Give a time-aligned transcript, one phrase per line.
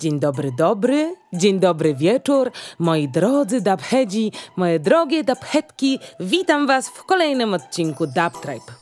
[0.00, 7.04] Dzień dobry, dobry, dzień dobry wieczór, moi drodzy dubheadzi, moje drogie dubheadki, witam was w
[7.04, 8.72] kolejnym odcinku Dub Tribe.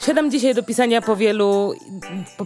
[0.00, 1.72] Siadam dzisiaj do pisania po wielu,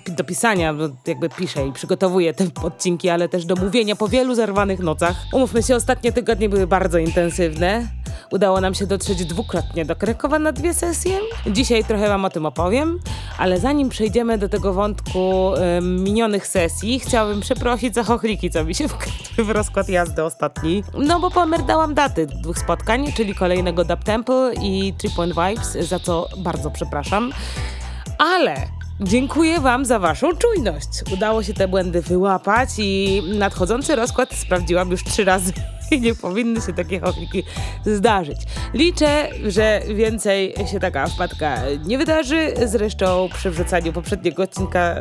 [0.09, 0.75] do pisania,
[1.07, 5.17] jakby piszę i przygotowuję te odcinki, ale też do mówienia po wielu zerwanych nocach.
[5.33, 8.02] Umówmy się, ostatnie tygodnie były bardzo intensywne.
[8.31, 11.19] Udało nam się dotrzeć dwukrotnie do Krakowa na dwie sesje.
[11.47, 12.99] Dzisiaj trochę wam o tym opowiem,
[13.39, 18.75] ale zanim przejdziemy do tego wątku y, minionych sesji, chciałabym przeprosić za chochliki, co mi
[18.75, 20.85] się wkradły w rozkład jazdy ostatni.
[20.99, 25.99] No bo pomerdałam daty dwóch spotkań, czyli kolejnego Dub Temple i Three Point Vibes, za
[25.99, 27.33] co bardzo przepraszam.
[28.19, 28.57] Ale
[29.01, 30.89] Dziękuję Wam za Waszą czujność.
[31.13, 35.53] Udało się te błędy wyłapać i nadchodzący rozkład sprawdziłam już trzy razy
[36.01, 37.43] nie powinny się takie chochliki
[37.85, 38.39] zdarzyć.
[38.75, 42.55] Liczę, że więcej się taka wpadka nie wydarzy.
[42.67, 44.95] Zresztą przy wrzucaniu poprzedniego odcinka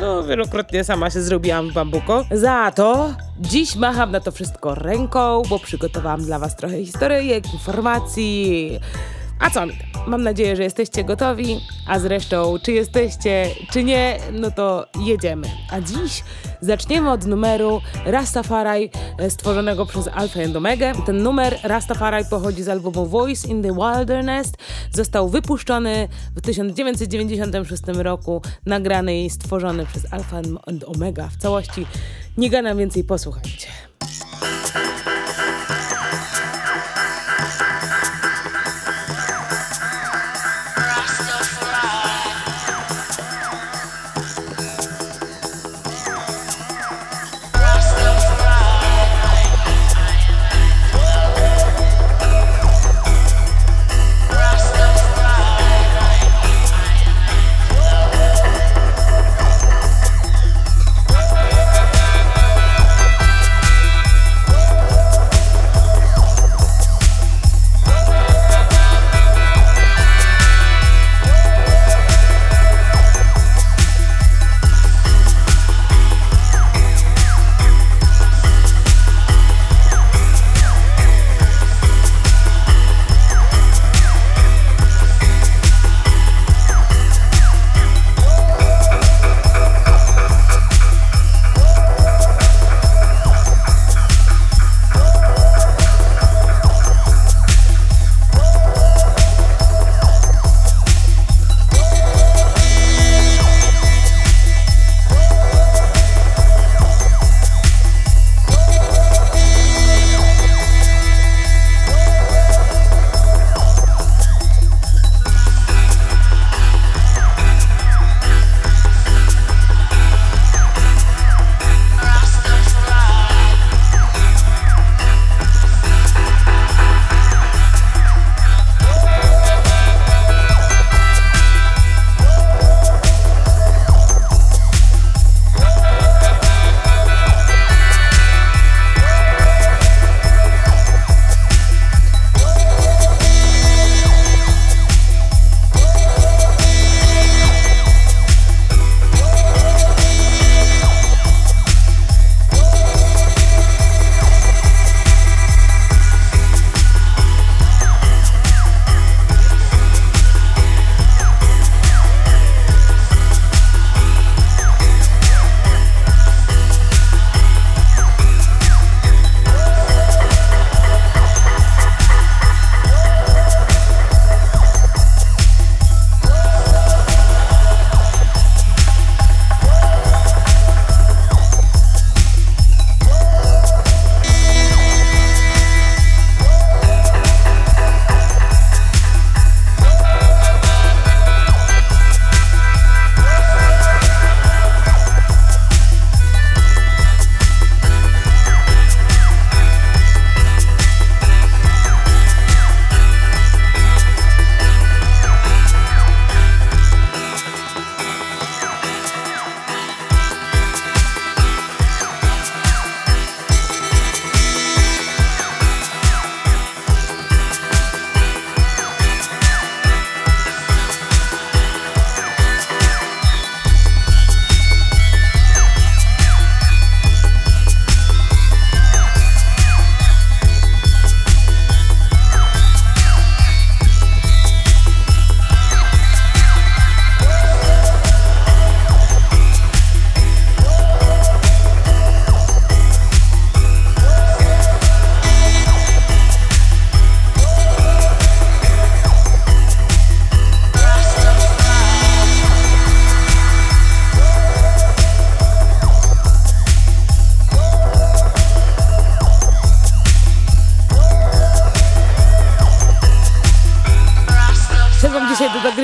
[0.00, 2.24] no wielokrotnie sama się zrobiłam w bambuko.
[2.32, 8.80] Za to dziś macham na to wszystko ręką, bo przygotowałam dla Was trochę historyjek, informacji.
[9.40, 9.90] A co mi tam?
[10.06, 15.48] Mam nadzieję, że jesteście gotowi, a zresztą czy jesteście, czy nie, no to jedziemy.
[15.70, 16.24] A dziś
[16.60, 20.94] zaczniemy od numeru Rastafari e, stworzonego przez Alpha and Omega.
[21.06, 24.52] Ten numer Rastafari pochodzi z albumu Voice in the Wilderness.
[24.92, 31.86] Został wypuszczony w 1996 roku, nagrany i stworzony przez Alpha and Omega w całości.
[32.36, 33.66] Nie gadam więcej, posłuchajcie.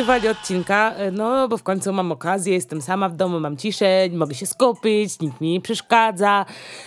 [0.06, 4.34] Odcinka, e, no bo w końcu mam okazję, jestem sama w domu, mam ciszę, mogę
[4.34, 6.46] się skupić, nikt mi nie przeszkadza.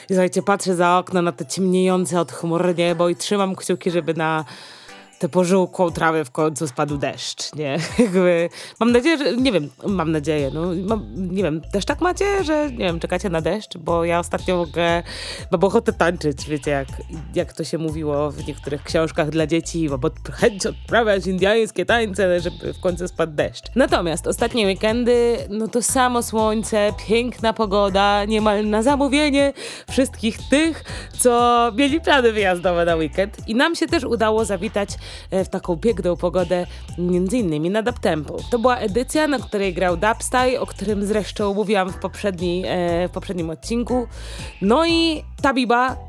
[0.09, 4.13] I słuchajcie, patrzę za okno na to ciemniejące od chmur niebo i trzymam kciuki, żeby
[4.13, 4.45] na
[5.19, 7.77] tę pożółkłą trawę w końcu spadł deszcz, nie?
[7.99, 8.49] Jakby,
[8.79, 12.71] mam nadzieję, że, nie wiem, mam nadzieję, no, mam, nie wiem, też tak macie, że,
[12.71, 13.77] nie wiem, czekacie na deszcz?
[13.77, 15.03] Bo ja ostatnio mogę,
[15.51, 16.87] mam ochotę tańczyć, wiecie, jak,
[17.35, 22.73] jak to się mówiło w niektórych książkach dla dzieci, bo chęć odprawiać indiańskie tańce, żeby
[22.73, 23.65] w końcu spadł deszcz.
[23.75, 29.53] Natomiast ostatnie weekendy, no to samo słońce, piękna pogoda, niemal na zamówienie
[29.91, 30.83] wszystkich tych,
[31.17, 33.37] co mieli plany wyjazdowe na weekend.
[33.47, 34.89] I nam się też udało zawitać
[35.31, 36.67] w taką piękną pogodę,
[36.97, 38.37] między innymi na Dub Temple.
[38.51, 43.11] To była edycja, na której grał Dubstyle, o którym zresztą mówiłam w, poprzedni, e, w
[43.11, 44.07] poprzednim odcinku.
[44.61, 46.08] No i ta biba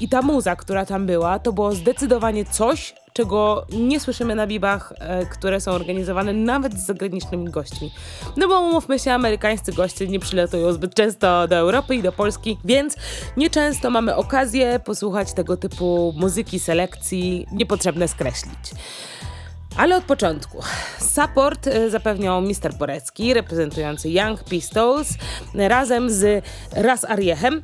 [0.00, 4.92] i ta muza, która tam była, to było zdecydowanie coś, czego nie słyszymy na bibach,
[4.98, 7.92] e, które są organizowane nawet z zagranicznymi gośćmi.
[8.36, 12.58] No bo umówmy się, amerykańscy goście nie przylatują zbyt często do Europy i do Polski,
[12.64, 12.96] więc
[13.36, 18.72] nieczęsto mamy okazję posłuchać tego typu muzyki, selekcji, niepotrzebne skreślić.
[19.76, 20.62] Ale od początku.
[20.98, 22.74] Support e, zapewniał Mr.
[22.78, 25.08] Borecki, reprezentujący Young Pistols,
[25.54, 27.62] razem z Raz Ariechem.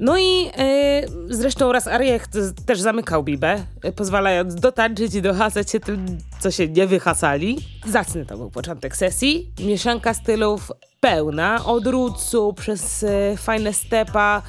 [0.00, 2.26] No i e, zresztą raz Ariech
[2.66, 7.58] też zamykał Bibę, e, pozwalając dotańczyć i dohasać się tym, co się nie wyhasali.
[7.86, 9.52] Zacny to był początek sesji.
[9.60, 14.42] Mieszanka stylów pełna, od rootsu przez e, fajne stepa,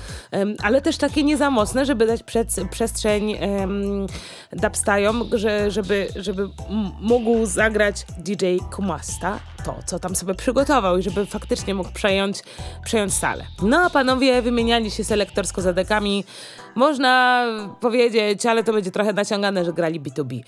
[0.63, 3.67] ale też takie nie za mocne, żeby dać przed, przestrzeń e,
[4.53, 6.49] dubstajom, że, żeby, żeby
[7.01, 12.43] mógł zagrać DJ Kumasta to, co tam sobie przygotował i żeby faktycznie mógł przejąć,
[12.85, 13.45] przejąć salę.
[13.61, 16.23] No a panowie wymieniali się selektorsko zadekami,
[16.75, 17.45] można
[17.79, 20.41] powiedzieć, ale to będzie trochę naciągane, że grali B2B.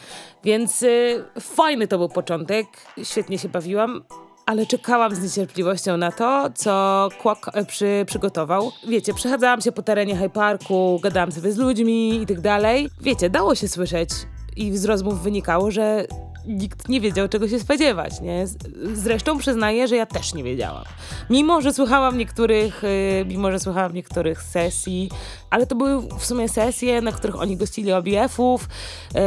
[0.43, 2.67] Więc y, fajny to był początek,
[3.03, 4.03] świetnie się bawiłam
[4.45, 8.71] ale czekałam z niecierpliwością na to, co Quack e, przy, przygotował.
[8.87, 12.89] Wiecie, przechadzałam się po terenie High Parku, gadałam sobie z ludźmi i tak dalej.
[13.01, 14.09] Wiecie, dało się słyszeć
[14.55, 16.05] i z rozmów wynikało, że
[16.47, 18.45] nikt nie wiedział, czego się spodziewać, nie?
[18.93, 20.83] Zresztą przyznaję, że ja też nie wiedziałam.
[21.29, 25.09] Mimo, że słuchałam niektórych, y, mimo, że słuchałam niektórych sesji,
[25.49, 28.67] ale to były w sumie sesje, na których oni gościli OBF-ów,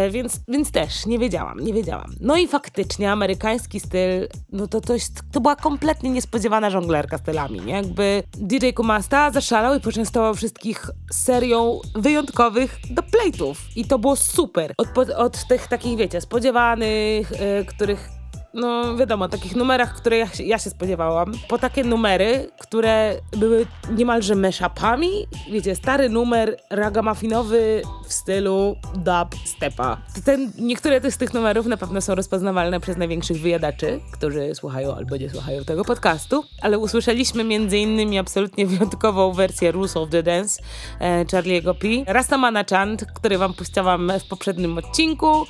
[0.07, 2.15] y, więc, więc też nie wiedziałam, nie wiedziałam.
[2.21, 4.95] No i faktycznie amerykański styl, no to, to,
[5.33, 7.73] to była kompletnie niespodziewana żonglerka stylami, nie?
[7.73, 14.75] Jakby DJ Kumasta zaszalał i poczęstował wszystkich serią wyjątkowych do plate'ów i to było super.
[14.77, 18.15] Od, od tych takich, wiecie, spodziewanych Y, których
[18.55, 24.35] no wiadomo, takich numerach, które ja, ja, się spodziewałam, po takie numery, które były niemalże
[24.35, 25.09] mashupami,
[25.51, 30.03] wiecie, stary numer ragamafinowy w stylu dub stepa.
[30.25, 35.17] Ten, niektóre z tych numerów na pewno są rozpoznawalne przez największych wyjadaczy, którzy słuchają albo
[35.17, 40.63] nie słuchają tego podcastu, ale usłyszeliśmy między innymi absolutnie wyjątkową wersję Rules of the Dance
[41.01, 42.13] e, Charlie'ego P.
[42.13, 45.47] Rastamana Chant, który wam puściłam w poprzednim odcinku,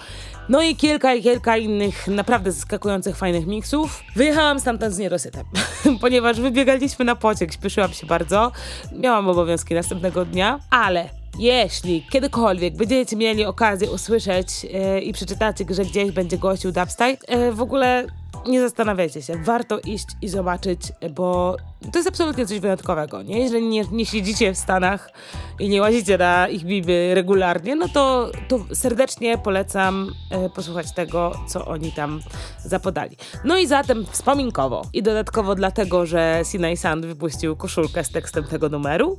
[0.48, 4.02] no i kilka i kilka innych naprawdę zaskakujących, fajnych miksów.
[4.16, 5.44] Wyjechałam stamtąd z niedosytem,
[6.00, 8.52] ponieważ wybiegaliśmy na pociek, śpieszyłam się bardzo.
[8.92, 11.08] Miałam obowiązki następnego dnia, ale
[11.38, 17.52] jeśli kiedykolwiek będziecie mieli okazję usłyszeć yy, i przeczytać, że gdzieś będzie gościł dubstyle, yy,
[17.52, 18.06] w ogóle
[18.48, 21.56] nie zastanawiajcie się, warto iść i zobaczyć, bo
[21.92, 23.38] to jest absolutnie coś wyjątkowego, nie?
[23.40, 25.10] Jeżeli nie, nie siedzicie w Stanach
[25.58, 31.32] i nie łazicie na ich biby regularnie, no to, to serdecznie polecam e, posłuchać tego,
[31.48, 32.20] co oni tam
[32.64, 33.16] zapodali.
[33.44, 38.68] No i zatem wspominkowo i dodatkowo dlatego, że Sinai Sand wypuścił koszulkę z tekstem tego
[38.68, 39.18] numeru,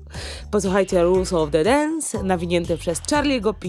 [0.51, 3.67] posłuchajcie Rules of the Dance, nawinięty przez Charlie'ego P.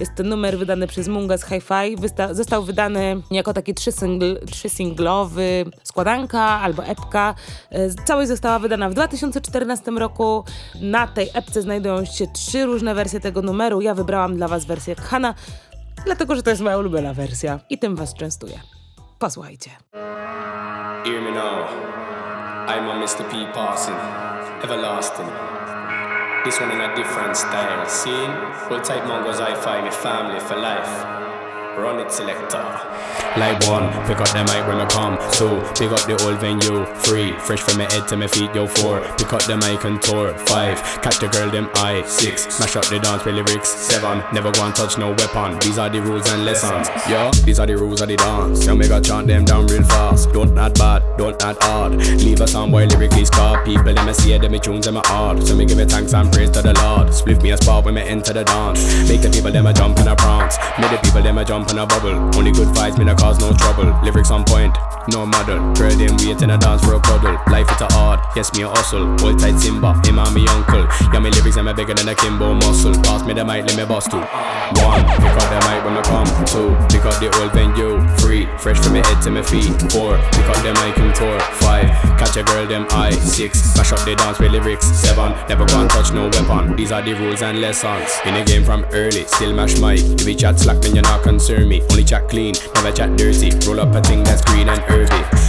[0.00, 5.64] Jest to numer wydany przez Mungas Hi-Fi, został wydany jako taki trzy, singl trzy singlowy
[5.82, 7.34] składanka albo epka.
[7.70, 10.44] E, całość została wydana w 2014 roku.
[10.80, 13.80] Na tej epce znajdują się trzy różne wersje tego numeru.
[13.80, 15.34] Ja wybrałam dla Was wersję Khana,
[16.04, 18.60] dlatego że to jest moja ulubiona wersja i tym Was częstuję.
[19.18, 19.70] Posłuchajcie.
[21.04, 21.68] Hear me now.
[22.68, 23.24] I'm a Mr.
[23.30, 23.52] P.
[23.54, 23.94] Parson,
[24.62, 25.28] everlasting.
[26.44, 27.86] This one in a different style.
[27.86, 28.32] Scene,
[28.70, 31.27] we'll take Mongo's i5, your family for life.
[31.78, 32.58] Run it selector.
[33.36, 35.14] Like one, pick up the mic when I come.
[35.30, 36.84] Two, pick up the old venue.
[37.06, 38.52] Three, fresh from my head to my feet.
[38.52, 40.36] Yo, four, pick up the mic and tour.
[40.50, 42.02] Five, catch the girl them eye.
[42.04, 43.68] Six, smash up the dance with lyrics.
[43.68, 45.56] Seven, never go and touch no weapon.
[45.60, 46.88] These are the rules and lessons.
[47.08, 48.66] Yo, these are the rules of the dance.
[48.66, 50.32] Young make chant them down real fast.
[50.32, 51.94] Don't act bad, don't act hard.
[51.94, 53.64] Leave a sound boy lyrically scar.
[53.64, 55.46] People them see it, them me tunes them hard.
[55.46, 57.14] So me give it thanks and praise to the Lord.
[57.14, 59.08] Split me a spot when me enter the dance.
[59.08, 60.58] Make the people them a jump and a prance.
[60.80, 62.14] Make the people them a jump on a bubble.
[62.36, 63.86] Only good vibes, me no cause no trouble.
[64.02, 64.76] Lyrics on point,
[65.12, 65.58] no model.
[65.74, 67.36] Girl, them wait in a dance for a cuddle.
[67.50, 69.06] Life is a hard, yes, me a hustle.
[69.18, 70.86] Hold tight Simba, him and me uncle.
[71.12, 72.94] Yeah, me lyrics, I'm bigger than a Kimbo muscle.
[73.02, 74.18] Pass me the mic, let me bust two.
[74.18, 76.28] One, pick up the mic when I come.
[76.46, 78.00] Two, pick up the old venue.
[78.18, 79.72] Three, fresh from my head to my feet.
[79.92, 81.38] Four, pick up the mic and tour.
[81.64, 83.12] Five, catch a girl, them eye.
[83.12, 84.86] Six, mash up the dance with lyrics.
[84.86, 86.76] Seven, never gonna touch no weapon.
[86.76, 88.10] These are the rules and lessons.
[88.24, 90.00] In the game from early, still mash mic.
[90.00, 91.22] If we chat slack, then you're not
[91.56, 91.82] me.
[91.90, 93.50] Only chat clean, never chat dirty.
[93.66, 95.47] Roll up a thing that's green and herby.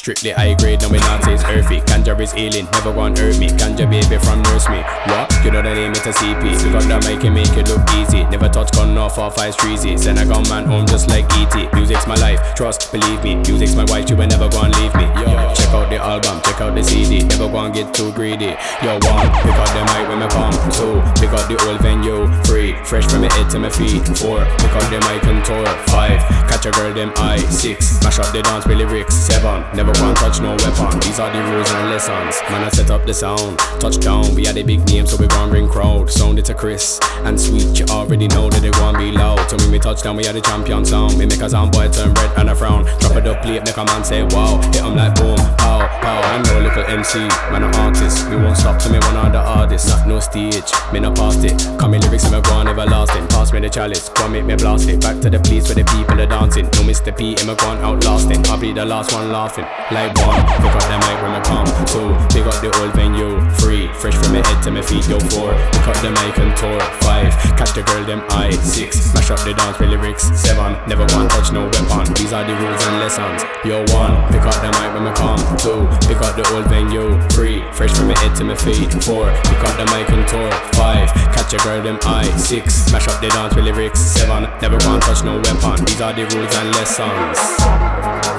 [0.00, 1.84] Strictly high grade, no we not it's earthy.
[1.84, 3.48] Ganja is healing, never gonna hurt me.
[3.48, 4.80] Ganja baby from nurse me.
[5.12, 5.28] What?
[5.44, 6.40] You know the name, it's a CP.
[6.40, 8.24] We got that mic and make it look easy.
[8.32, 10.00] Never touch gun off or five streezy.
[10.00, 11.52] Send a gun man home just like ET.
[11.76, 13.44] Music's my life, trust, believe me.
[13.44, 15.04] Music's my wife, you will never gonna leave me.
[15.20, 17.20] Yo, check out the album, check out the CD.
[17.36, 18.56] Never gonna get too greedy.
[18.80, 20.56] Yo, one, pick up the mic when me come.
[20.72, 22.24] Two, pick up the old venue.
[22.48, 24.00] Three, fresh from my head to my feet.
[24.16, 25.68] Four, pick up the mic and tour.
[25.92, 27.44] Five, catch a girl, them eye.
[27.52, 29.12] Six, mash up the dance with lyrics.
[29.12, 31.00] Seven, never one touch no weapon.
[31.00, 32.40] These are the rules and lessons.
[32.50, 33.58] Man, I set up the sound.
[33.80, 36.10] Touchdown, we had a big name, so we gon' bring crowd.
[36.10, 37.78] Sound it to Chris and sweet.
[37.78, 39.48] You already know that they gon' be loud.
[39.50, 41.18] So when we touchdown, we are the champion sound.
[41.18, 42.84] We make a sound boy turn red and a frown.
[43.00, 44.60] Drop it up plate, make a man say wow.
[44.72, 46.20] Hit 'em like boom, pow, pow.
[46.30, 47.18] I'm no little MC,
[47.50, 48.28] man, an artist.
[48.28, 49.88] We won't stop till me one of the artists.
[49.88, 51.56] Not no stage, me not past it.
[51.78, 53.26] Come me lyrics and me go on everlasting.
[53.28, 55.00] Pass me the chalice, come make me blast it.
[55.00, 56.64] Back to the place where the people are dancing.
[56.64, 57.16] No Mr.
[57.16, 58.46] P, him a gone outlasting.
[58.46, 59.66] I'll be the last one laughing.
[59.90, 61.66] Like one, pick up the mic when I come.
[61.90, 63.42] Two, pick up the old venue.
[63.58, 65.02] Three, fresh from my head to my feet.
[65.10, 66.78] Yo, four, pick up the mic and tour.
[67.02, 68.54] Five, catch the girl them eye.
[68.62, 70.30] Six, mash up the dance with lyrics.
[70.38, 72.06] Seven, never one touch no weapon.
[72.14, 73.42] These are the rules and lessons.
[73.66, 75.42] Yo, one, pick up the mic when I come.
[75.58, 77.18] Two, pick up the old venue.
[77.34, 78.94] Three, fresh from my head to my feet.
[79.02, 80.54] Four, pick up the mic and tour.
[80.78, 82.30] Five, catch a girl them eye.
[82.38, 83.98] Six, mash up the dance with lyrics.
[83.98, 85.82] Seven, never one touch no weapon.
[85.82, 88.29] These are the rules and lessons.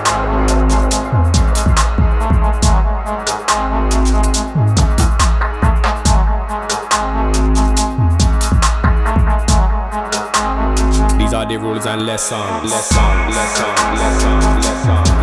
[11.92, 15.21] and less on, less on, less on, less on, less on.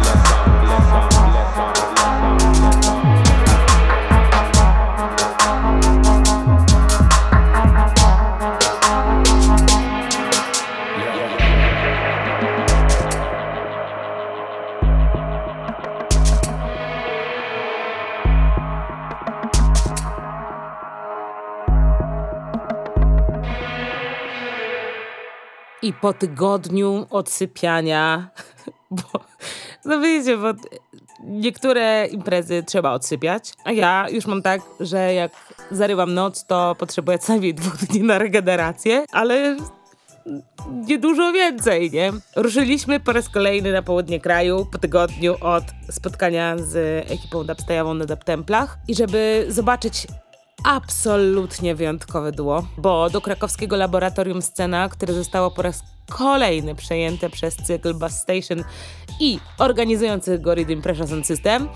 [25.89, 28.29] I po tygodniu odsypiania,
[28.91, 29.21] bo
[29.85, 30.53] no wiecie, bo
[31.25, 35.33] niektóre imprezy trzeba odsypiać, a ja już mam tak, że jak
[35.71, 39.57] zarywam noc, to potrzebuję co najmniej dwóch dni na regenerację, ale
[40.71, 42.13] nie dużo więcej, nie?
[42.37, 48.05] Ruszyliśmy po raz kolejny na południe kraju po tygodniu od spotkania z ekipą dubstejową na
[48.05, 50.07] Dubtemplach i żeby zobaczyć
[50.65, 57.57] absolutnie wyjątkowe duo, bo do krakowskiego laboratorium Scena, które zostało po raz kolejny przejęte przez
[57.57, 58.65] cykl Bass Station
[59.21, 61.69] i organizujących go Rhythm Pressure System,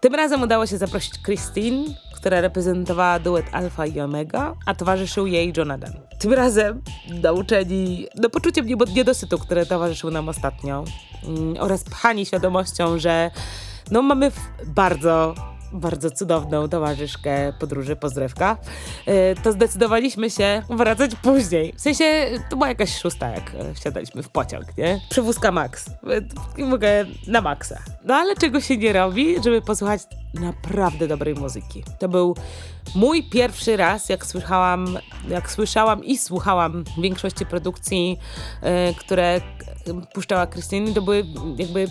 [0.00, 5.52] tym razem udało się zaprosić Christine, która reprezentowała duet Alpha i Omega, a towarzyszył jej
[5.56, 5.92] Jonathan.
[6.18, 6.82] Tym razem
[7.22, 10.84] nauczeni no, poczuciem niedosytu, które towarzyszył nam ostatnio
[11.24, 13.30] mm, oraz pchani świadomością, że
[13.90, 14.32] no, mamy
[14.66, 15.34] bardzo
[15.72, 18.56] bardzo cudowną towarzyszkę podróży Pozdrewka,
[19.06, 21.72] e, to zdecydowaliśmy się wracać później.
[21.76, 22.04] W sensie,
[22.50, 25.00] to była jakaś szósta, jak e, wsiadaliśmy w pociąg, nie?
[25.10, 25.86] Przewózka Max.
[26.58, 27.78] E, Mogę na maksa.
[28.04, 30.02] No ale czego się nie robi, żeby posłuchać
[30.40, 31.84] naprawdę dobrej muzyki.
[31.98, 32.36] To był
[32.94, 38.18] mój pierwszy raz, jak słyszałam, jak słyszałam i słuchałam większości produkcji,
[38.62, 39.40] e, które
[40.14, 41.24] puszczała Krystyny, to były
[41.58, 41.86] jakby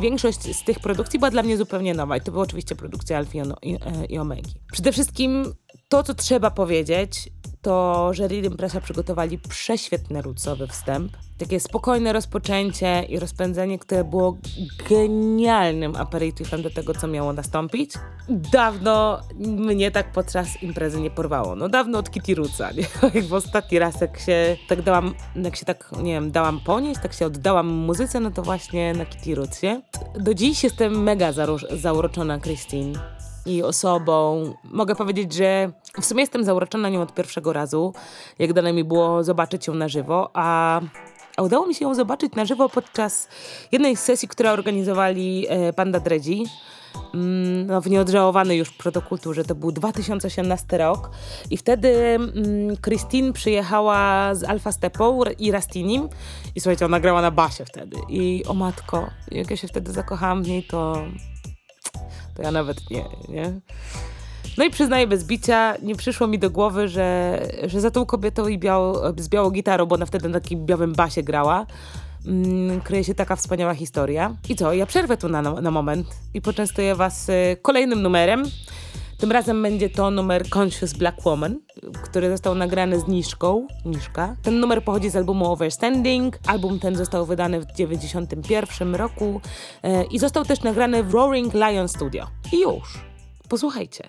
[0.00, 3.42] większość z tych produkcji była dla mnie zupełnie nowa i to była oczywiście produkcja Alfie
[3.62, 4.54] i, i, e, i Omegi.
[4.72, 5.54] Przede wszystkim
[5.88, 7.30] to, co trzeba powiedzieć,
[7.64, 11.12] to, że Rhythm Pressa przygotowali prześwietny rucowy wstęp.
[11.38, 14.36] Takie spokojne rozpoczęcie i rozpędzenie, które było
[14.88, 17.92] genialnym aperitifem do tego, co miało nastąpić.
[18.28, 21.56] Dawno mnie tak podczas imprezy nie porwało.
[21.56, 22.82] No dawno od Kitty Ruca, nie?
[23.14, 27.00] Jak w ostatni raz, jak się tak dałam, jak się tak, nie wiem, dałam ponieść,
[27.02, 29.82] tak się oddałam muzyce, no to właśnie na Kitty Rucie.
[30.20, 31.32] Do dziś jestem mega
[31.70, 32.98] zauroczona Christine
[33.46, 34.44] i osobą.
[34.64, 37.94] Mogę powiedzieć, że w sumie jestem zauroczona nią od pierwszego razu,
[38.38, 40.80] jak dane mi było zobaczyć ją na żywo, a,
[41.36, 43.28] a udało mi się ją zobaczyć na żywo podczas
[43.72, 46.44] jednej z sesji, które organizowali e, Panda Dredzi.
[47.14, 49.44] mm, no, w nieodżałowany już protokulturze.
[49.44, 51.10] To był 2018 rok
[51.50, 56.08] i wtedy mm, Christine przyjechała z Alfa Stepą i Rastinim
[56.54, 60.42] i słuchajcie, ona grała na basie wtedy i o matko, jak ja się wtedy zakochałam
[60.42, 60.96] w niej, to
[62.34, 63.60] to ja nawet nie, nie?
[64.58, 68.48] No i przyznaję bez bicia, nie przyszło mi do głowy, że, że za tą kobietą
[68.48, 71.66] i biało, z białą gitarą, bo ona wtedy na takim białym basie grała,
[72.26, 74.36] mm, kryje się taka wspaniała historia.
[74.48, 78.42] I co, ja przerwę tu na, na moment i poczęstuję was y, kolejnym numerem.
[79.18, 81.60] Tym razem będzie to numer Conscious Black Woman,
[82.04, 83.66] który został nagrany z Niszką.
[83.84, 84.36] Niszka.
[84.42, 86.38] Ten numer pochodzi z albumu Overstanding.
[86.46, 89.40] Album ten został wydany w 1991 roku
[89.82, 92.26] e, i został też nagrany w Roaring Lion Studio.
[92.52, 93.00] I już.
[93.48, 94.04] Posłuchajcie.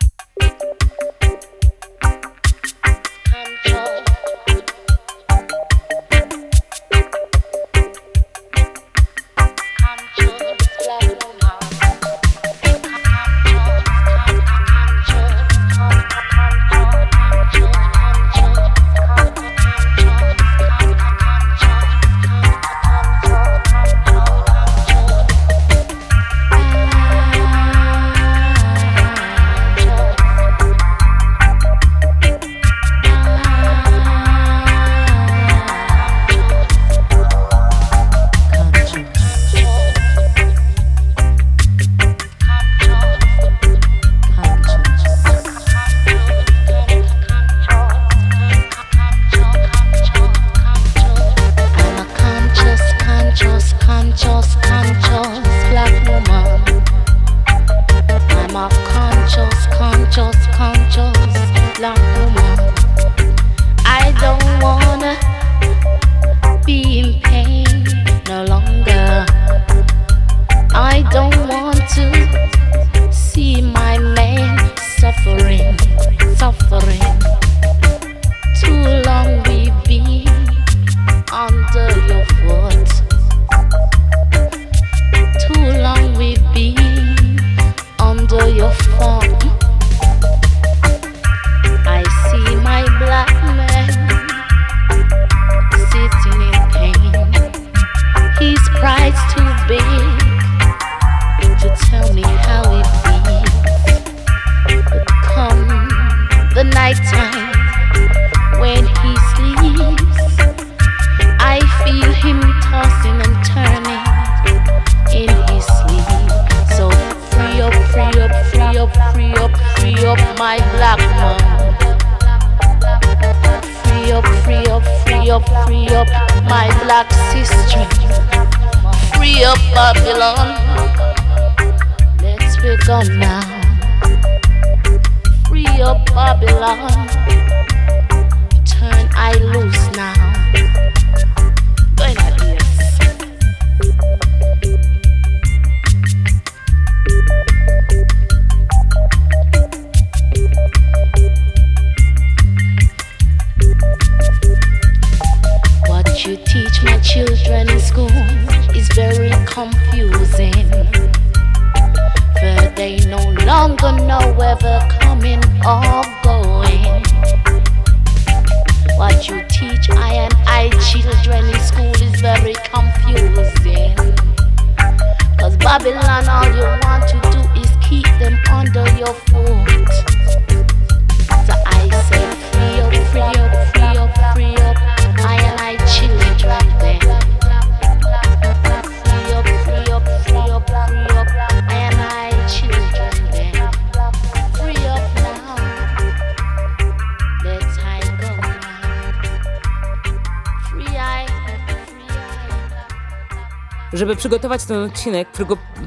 [204.25, 205.27] Przygotować ten odcinek,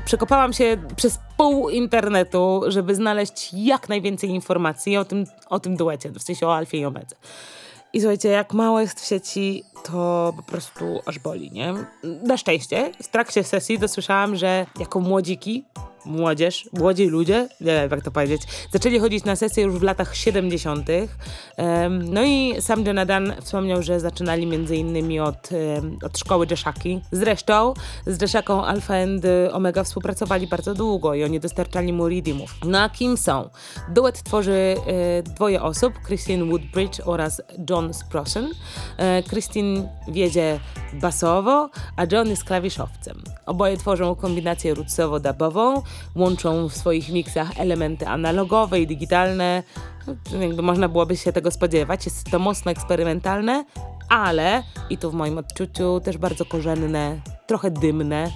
[0.05, 6.11] przekopałam się przez pół internetu, żeby znaleźć jak najwięcej informacji o tym, o tym duecie,
[6.11, 7.17] w sensie o Alfie i Omedze.
[7.93, 11.75] I słuchajcie, jak mało jest w sieci, to po prostu aż boli, nie?
[12.23, 15.65] Na szczęście w trakcie sesji dosłyszałam, że jako młodziki
[16.09, 18.43] młodzież, młodzi ludzie, nie wiem jak to powiedzieć,
[18.73, 20.89] zaczęli chodzić na sesje już w latach 70.
[22.01, 25.49] No i sam Jonathan wspomniał, że zaczynali między innymi od,
[26.03, 27.01] od szkoły Jeszaki.
[27.13, 27.75] Zresztą
[28.07, 32.55] z Jeszaką Alpha and Omega współpracowali bardzo długo i oni dostarczali mu redeemów.
[32.65, 33.51] No a kim są?
[33.89, 38.49] Duet tworzy e, dwoje osób, Christine Woodbridge oraz John Sprossen.
[38.97, 40.61] E, Christine wiedzie
[40.93, 43.23] basowo, a John jest klawiszowcem.
[43.47, 45.83] Oboje tworzą kombinację rootsowo-dubową,
[46.15, 49.63] łączą w swoich miksach elementy analogowe i digitalne.
[50.07, 52.05] No, jakby można byłoby się tego spodziewać.
[52.05, 53.65] Jest to mocno eksperymentalne,
[54.09, 58.31] ale, i tu w moim odczuciu, też bardzo korzenne, trochę dymne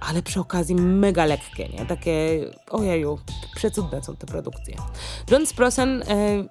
[0.00, 1.86] ale przy okazji mega lekkie, nie?
[1.86, 3.18] Takie, ojeju,
[3.56, 4.76] przecudne są te produkcje.
[5.30, 6.04] John Sprossen e,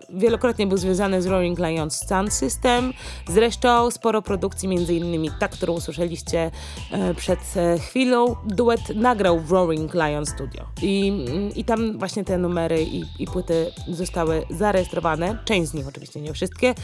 [0.10, 2.94] wielokrotnie był związany z Roaring Lions Sound System,
[3.28, 6.52] zresztą sporo produkcji, między innymi ta, którą usłyszeliście
[6.92, 10.66] e, przed e, chwilą, duet nagrał w Roaring Lion Studio.
[10.82, 16.22] I, i tam właśnie te numery i, i płyty zostały zarejestrowane, część z nich oczywiście,
[16.22, 16.76] nie wszystkie,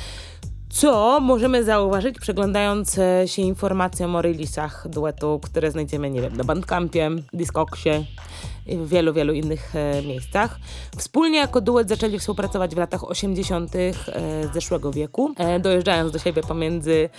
[0.75, 6.43] co możemy zauważyć, przeglądając e, się informacjom o releasach duetu, które znajdziemy, nie wiem, na
[6.43, 7.89] Bandcampie, Discogsie
[8.67, 10.59] w wielu, wielu innych e, miejscach.
[10.97, 13.75] Wspólnie jako duet zaczęli współpracować w latach 80.
[13.75, 13.91] E,
[14.53, 17.09] zeszłego wieku, e, dojeżdżając do siebie pomiędzy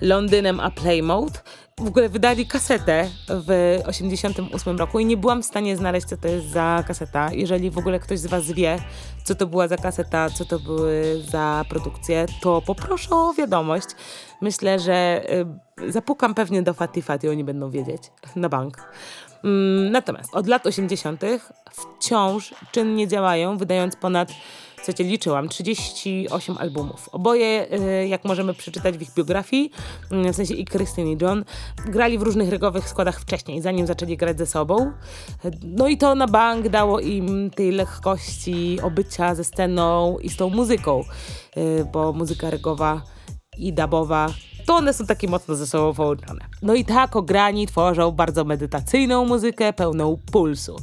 [0.00, 1.42] Londynem a Plymouth
[1.78, 6.28] w ogóle wydali kasetę w 88 roku i nie byłam w stanie znaleźć, co to
[6.28, 7.30] jest za kaseta.
[7.32, 8.78] Jeżeli w ogóle ktoś z Was wie,
[9.24, 13.86] co to była za kaseta, co to były za produkcje, to poproszę o wiadomość.
[14.40, 15.26] Myślę, że
[15.88, 18.02] zapukam pewnie do Fati Fati, oni będą wiedzieć,
[18.36, 18.76] na bank.
[19.44, 21.22] Mm, natomiast od lat 80.
[21.72, 24.32] wciąż czynnie działają, wydając ponad
[24.80, 27.08] Słuchajcie, liczyłam 38 albumów.
[27.12, 27.66] Oboje,
[28.02, 29.70] y, jak możemy przeczytać w ich biografii,
[30.10, 31.44] mm, w sensie i Krystyn i John,
[31.86, 34.92] grali w różnych rygowych składach wcześniej, zanim zaczęli grać ze sobą.
[35.62, 40.50] No i to na bank dało im tej lekkości obycia ze sceną i z tą
[40.50, 41.04] muzyką,
[41.56, 43.02] y, bo muzyka rygowa
[43.58, 44.28] i dubowa
[44.60, 46.44] to one są takie mocno ze sobą połączone.
[46.62, 50.76] No i tak ograni tworzą bardzo medytacyjną muzykę, pełną pulsu.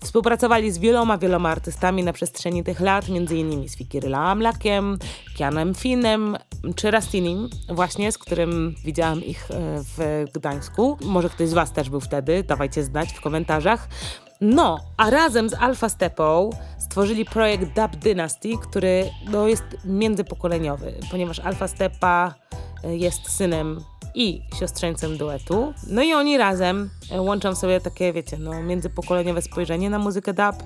[0.00, 3.68] Współpracowali z wieloma, wieloma artystami na przestrzeni tych lat, m.in.
[3.68, 4.98] z Fikirla Amlakiem,
[5.36, 6.36] Kianem Finem
[6.76, 9.54] czy Rastinim, właśnie z którym widziałam ich e,
[9.96, 10.98] w Gdańsku.
[11.02, 13.88] Może ktoś z Was też był wtedy, dawajcie znać w komentarzach.
[14.40, 21.38] No, a razem z Alpha Stepą stworzyli projekt Dub Dynasty, który no, jest międzypokoleniowy, ponieważ
[21.38, 22.34] Alpha Stepa
[22.92, 23.80] jest synem
[24.14, 25.74] i siostrzeńcem duetu.
[25.86, 30.62] No i oni razem e, łączą sobie takie, wiecie, no, międzypokoleniowe spojrzenie na muzykę dub,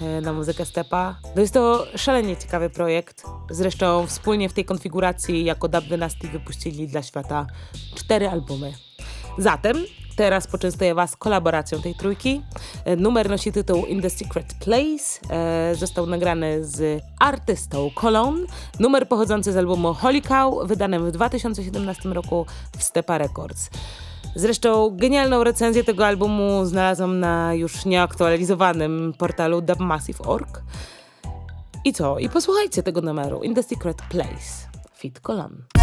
[0.00, 1.18] e, na muzykę stepa.
[1.34, 3.22] No jest to szalenie ciekawy projekt.
[3.50, 7.46] Zresztą wspólnie w tej konfiguracji jako Dub Dynasty wypuścili dla świata
[7.94, 8.72] cztery albumy.
[9.38, 9.76] Zatem
[10.16, 12.42] Teraz poczęstuję Was kolaboracją tej trójki.
[12.84, 15.20] E, numer nosi tytuł In the Secret Place.
[15.30, 18.46] E, został nagrany z artystą Cologne.
[18.80, 22.46] Numer pochodzący z albumu Holy Cow, wydanym w 2017 roku
[22.78, 23.70] w Stepa Records.
[24.34, 30.62] Zresztą genialną recenzję tego albumu znalazłam na już nieaktualizowanym portalu dubmassive.org.
[31.84, 32.18] I co?
[32.18, 34.68] I posłuchajcie tego numeru In the Secret Place.
[34.94, 35.75] Fit Cologne.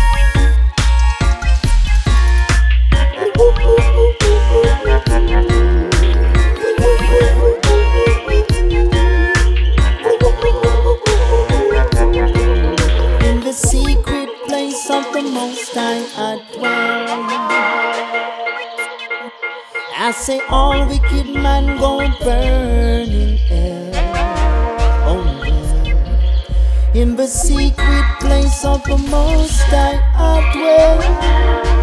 [26.96, 31.83] In the secret place of the Most High I dwell.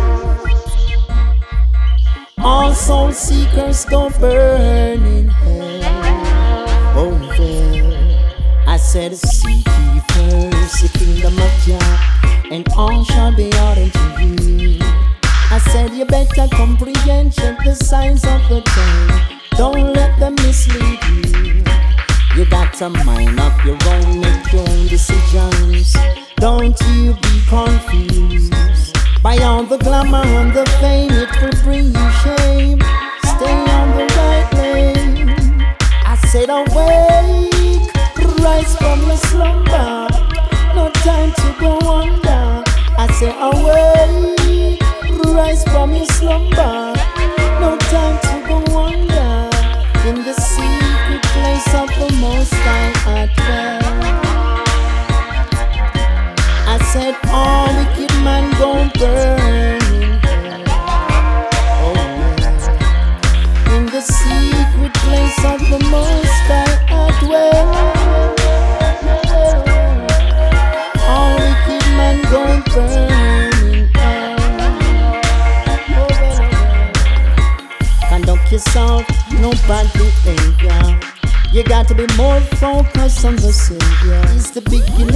[2.43, 6.65] All soul seekers go burn in hell.
[6.97, 13.53] Oh well, I said, Seek ye first the kingdom of Jah, and all shall be
[13.53, 14.79] added to you.
[15.51, 19.41] I said, You better comprehend, the signs of the time.
[19.59, 21.63] Don't let them mislead you.
[22.37, 25.95] You got a mind of your own, make your own decisions.
[26.37, 28.90] Don't you be confused.
[29.23, 32.81] By all the glamour and the fame, it will bring you shame.
[33.37, 35.29] Stay on the right lane.
[36.07, 37.93] I said, awake,
[38.41, 40.09] rise from your slumber.
[40.75, 42.65] No time to go under.
[42.97, 44.81] I said, awake,
[45.35, 46.95] rise from your slumber.
[47.61, 49.51] No time to go under.
[50.09, 54.30] In the secret place of the Most High, I dwell.
[56.93, 60.65] Said, all wicked man gon' burn in hell.
[61.83, 63.77] Oh yeah.
[63.77, 67.69] In the secret place of the Most High I dwell.
[71.07, 74.41] All wicked man gon' burn in hell.
[75.95, 76.09] Oh
[76.43, 78.09] oh.
[78.09, 79.05] Conduct yourself,
[79.39, 80.99] no bad behavior.
[81.53, 84.23] You got to be more focused on the Savior.
[84.37, 85.10] It's the beginning,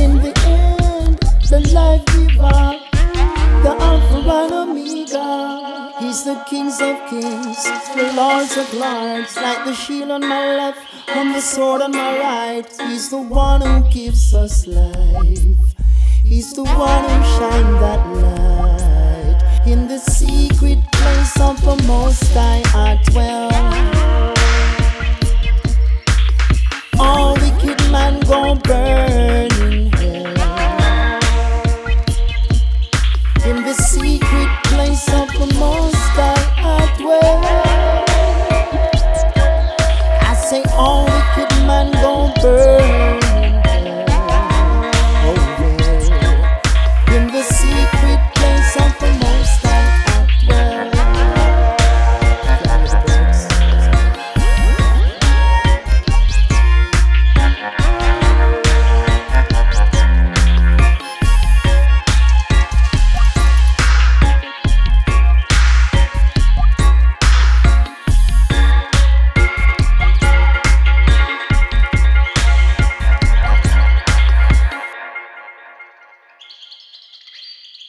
[9.25, 12.65] lords, like the shield on my left and the sword on my right.
[12.89, 15.75] He's the one who gives us life.
[16.25, 19.67] He's the one who shines that light.
[19.67, 23.51] In the secret place of the Most High I dwell.
[26.99, 31.21] All wicked man gon' burn in hell.
[33.47, 37.64] In the secret place of the Most High I dwell.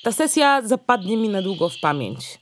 [0.06, 2.40] Ta sesja zapadnie mi na długo w pamięć.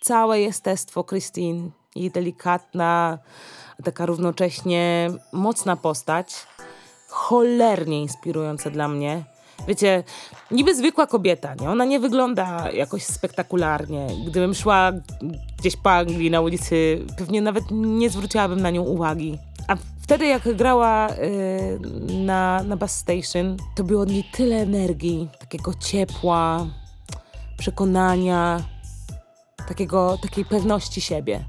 [0.00, 3.18] Całe jestestwo Christine, jej delikatna,
[3.84, 6.46] taka równocześnie mocna postać,
[7.08, 9.24] cholernie inspirująca dla mnie.
[9.68, 10.04] Wiecie,
[10.50, 11.70] niby zwykła kobieta, nie?
[11.70, 14.06] Ona nie wygląda jakoś spektakularnie.
[14.26, 14.92] Gdybym szła
[15.58, 19.38] gdzieś po Anglii na ulicy, pewnie nawet nie zwróciłabym na nią uwagi.
[19.68, 21.80] A wtedy jak grała y,
[22.12, 26.66] na, na Bus Station, to było od niej tyle energii, takiego ciepła,
[27.60, 28.62] przekonania,
[29.68, 31.44] takiego, takiej pewności siebie.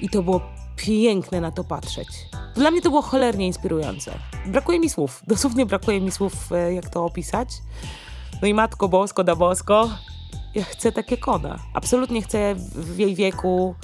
[0.00, 0.40] I to było
[0.76, 2.08] piękne na to patrzeć.
[2.54, 4.18] Dla mnie to było cholernie inspirujące.
[4.46, 7.48] Brakuje mi słów, dosłownie brakuje mi słów, e, jak to opisać.
[8.42, 9.90] No i Matko Bosko da Bosko,
[10.54, 11.58] ja chcę takie kona.
[11.74, 13.74] Absolutnie chcę w jej wieku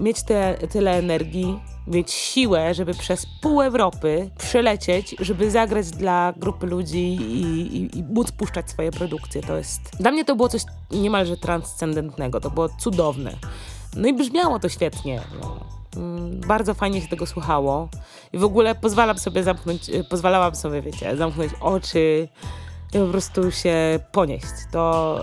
[0.00, 6.66] mieć te, tyle energii, mieć siłę, żeby przez pół Europy przelecieć, żeby zagrać dla grupy
[6.66, 7.42] ludzi i,
[7.76, 9.42] i, i móc puszczać swoje produkcje.
[9.42, 9.80] To jest...
[10.00, 13.36] Dla mnie to było coś niemalże transcendentnego, to było cudowne.
[13.96, 15.20] No i brzmiało to świetnie.
[15.96, 17.88] Mm, Bardzo fajnie się tego słuchało
[18.32, 22.28] i w ogóle pozwalam sobie zamknąć, pozwalałam sobie, wiecie, zamknąć oczy
[22.94, 24.46] i po prostu się ponieść.
[24.70, 25.18] To,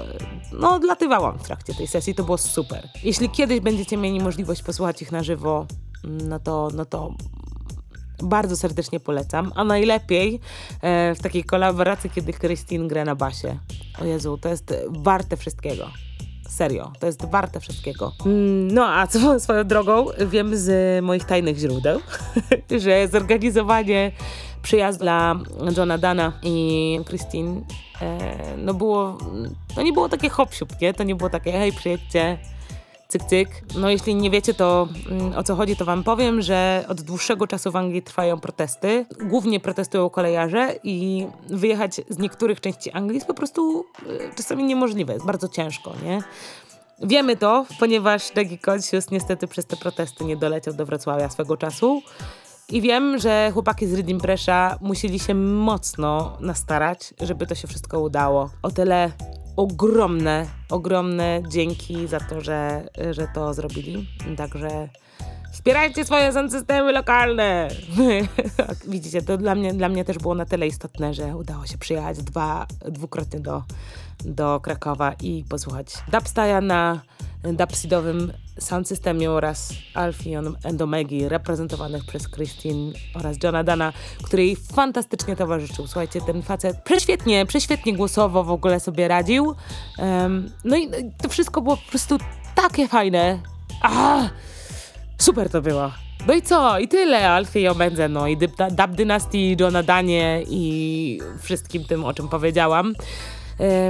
[0.53, 2.87] no, odlatywałam w trakcie tej sesji, to było super.
[3.03, 5.65] Jeśli kiedyś będziecie mieli możliwość posłuchać ich na żywo,
[6.03, 7.13] no to, no to
[8.23, 10.39] bardzo serdecznie polecam, a najlepiej
[10.81, 13.57] e, w takiej kolaboracji, kiedy Christine gra na basie.
[14.01, 15.87] O Jezu, to jest warte wszystkiego.
[16.49, 18.13] Serio, to jest warte wszystkiego.
[18.25, 21.99] Mm, No a co swoją drogą wiem z moich tajnych źródeł,
[22.83, 24.11] że zorganizowanie
[24.61, 25.35] przyjazdu dla
[25.77, 27.61] Johna Dana i Christine
[28.01, 29.17] e, no było,
[29.75, 30.49] to nie było takie hop
[30.81, 30.93] nie?
[30.93, 32.37] To nie było takie hej przyjedźcie,
[33.11, 33.49] cyk, cyk.
[33.75, 37.47] No jeśli nie wiecie to mm, o co chodzi, to wam powiem, że od dłuższego
[37.47, 39.05] czasu w Anglii trwają protesty.
[39.21, 45.13] Głównie protestują kolejarze i wyjechać z niektórych części Anglii jest po prostu y, czasami niemożliwe,
[45.13, 46.19] jest bardzo ciężko, nie?
[47.03, 52.01] Wiemy to, ponieważ Degi Kocius niestety przez te protesty nie doleciał do Wrocławia swego czasu.
[52.71, 57.99] I wiem, że chłopaki z Reading Pressa musieli się mocno nastarać, żeby to się wszystko
[57.99, 58.49] udało.
[58.61, 59.11] O tyle
[59.55, 64.07] ogromne, ogromne dzięki za to, że, że to zrobili.
[64.37, 64.89] Także
[65.51, 67.67] wspierajcie swoje systemy lokalne.
[68.87, 72.23] Widzicie, to dla mnie, dla mnie też było na tyle istotne, że udało się przyjechać
[72.23, 73.63] dwa, dwukrotnie do,
[74.25, 77.01] do Krakowa i posłuchać dubstaya na
[77.43, 84.55] dubsidowym sound systemie oraz Alfie and Omegi reprezentowanych przez Christine oraz Johna Dana, który jej
[84.55, 85.87] fantastycznie towarzyszył.
[85.87, 89.55] Słuchajcie, ten facet prześwietnie, prześwietnie głosowo w ogóle sobie radził.
[89.97, 90.89] Em, no i
[91.21, 92.17] to wszystko było po prostu
[92.55, 93.39] takie fajne.
[93.81, 94.29] Ah!
[95.17, 95.91] Super to było.
[96.27, 96.79] No i co?
[96.79, 97.29] I tyle.
[97.29, 102.93] Alfie i Omedze, no i Dub, Dynasty, Johna Danie i wszystkim tym, o czym powiedziałam.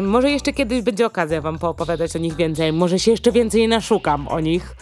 [0.01, 2.73] Może jeszcze kiedyś będzie okazja wam poopowiadać o nich więcej.
[2.73, 4.75] Może się jeszcze więcej naszukam o nich.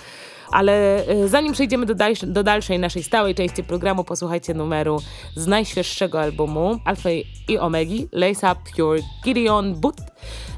[0.52, 5.02] Ale e, zanim przejdziemy do, dalsz do dalszej naszej stałej części programu, posłuchajcie numeru
[5.36, 7.10] z najświeższego albumu Alfa
[7.48, 10.02] i Omegi, Lace Up Pure Gideon Boot,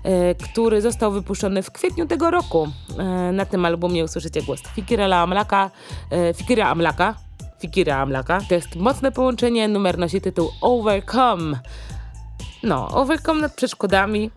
[0.04, 2.68] e, który został wypuszczony w kwietniu tego roku.
[2.98, 5.72] E, na tym albumie usłyszycie głos Fikira Amlaka,
[6.36, 7.16] Fikira Amlaka,
[7.62, 8.42] Fikira Amlaka.
[8.50, 11.60] To jest mocne połączenie, numer nosi tytuł Overcome.
[12.64, 14.32] No, overcome nad przeszkodami,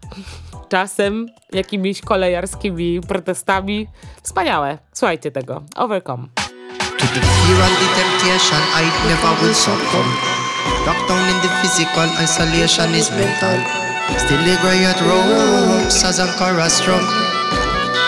[0.69, 3.89] czasem jakimiś kolejarskimi protestami.
[4.23, 4.79] Wspaniałe.
[4.93, 5.63] Słuchajcie tego.
[5.77, 6.29] Overcome.
[6.99, 10.09] To the fear and the temptation, I never will succumb.
[10.87, 13.59] Locked down in the physical, isolation is mental.
[14.19, 17.05] Still the riot ropes as Ankara strong.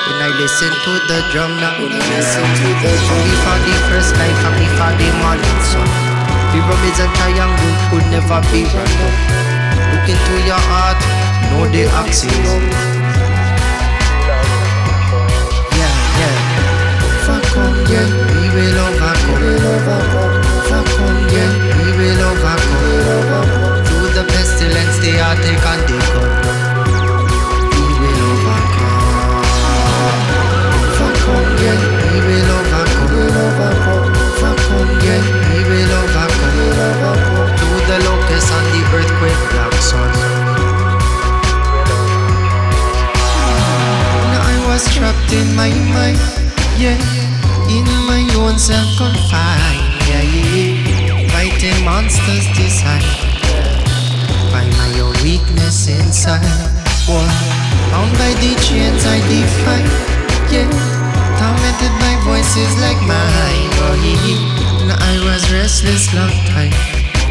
[0.08, 1.78] When I listen to the drum now,
[2.16, 3.22] listen to the drum.
[3.30, 5.88] Before the first life and before the morning sun.
[6.52, 9.55] The rum is a triangle, could never be random.
[10.06, 11.02] Look into your heart,
[11.50, 12.30] know the axis.
[15.74, 16.36] Yeah, yeah.
[17.26, 19.42] Overcome, yeah, we will overcome.
[19.42, 20.15] Overcome,
[45.36, 46.16] in my mind,
[46.80, 46.96] yeah,
[47.68, 53.04] in my own self confined, yeah, yeah, fighting monsters design
[54.48, 56.40] by my own weakness inside.
[57.04, 57.28] One,
[57.92, 59.84] bound by the chains I defy,
[60.48, 60.68] yeah,
[61.36, 64.88] tormented by voices like mine, oh yeah.
[64.88, 66.72] Now I was restless long time,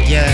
[0.06, 0.30] yeah.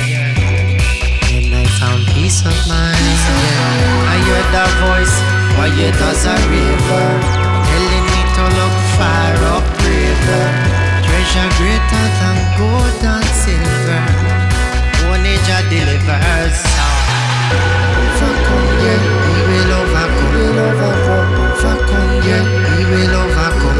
[1.32, 3.00] Then I found peace of mind.
[3.00, 4.12] Yeah.
[4.12, 5.16] I heard that voice,
[5.56, 7.41] quiet as a river,
[9.02, 10.46] far up river.
[11.06, 14.02] Treasure greater than gold and silver.
[15.10, 16.58] Only Jah delivers.
[18.22, 20.46] Overcome, yeah, we will overcome.
[21.50, 23.78] Overcome, yeah, we will overcome.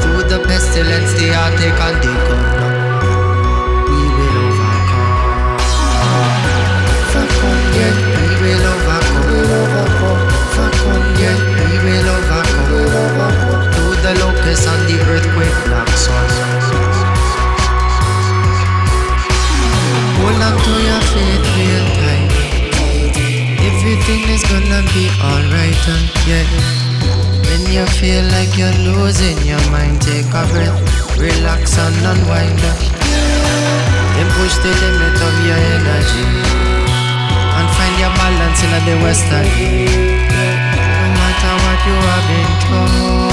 [0.00, 1.96] Through the pestilence, the heartache and
[14.54, 15.58] locust and the earthquake,
[15.96, 16.28] sun.
[20.18, 22.30] Hold on to your faith real tight.
[23.68, 26.46] Everything is gonna be alright, uh, yeah.
[27.48, 32.60] When you feel like you're losing your mind, take a breath, relax and unwind.
[32.60, 32.74] uh.
[34.14, 36.24] Then push the limit of your energy
[37.58, 39.46] and find your balance in the western.
[40.86, 43.23] No matter what you have been told.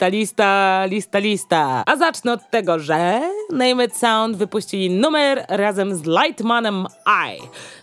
[0.00, 1.82] Lista, lista, lista, lista.
[1.86, 7.42] A zacznę od tego, że Name It Sound wypuścili numer razem z Lightmanem I.